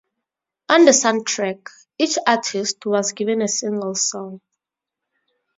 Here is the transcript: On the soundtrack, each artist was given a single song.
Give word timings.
On 0.69 0.85
the 0.85 0.91
soundtrack, 0.93 1.67
each 1.99 2.17
artist 2.25 2.83
was 2.87 3.11
given 3.11 3.43
a 3.43 3.47
single 3.47 3.93
song. 3.93 4.41